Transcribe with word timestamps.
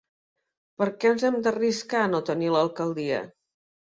Per 0.81 0.85
què 1.03 1.11
ens 1.15 1.25
hem 1.29 1.37
d’arriscar 1.47 2.01
a 2.05 2.07
no 2.13 2.21
tenir 2.31 2.49
l’alcaldia? 2.55 3.23